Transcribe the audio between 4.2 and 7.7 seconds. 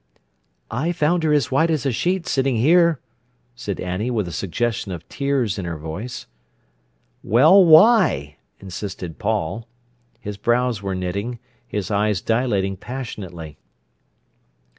a suggestion of tears in her voice. "Well,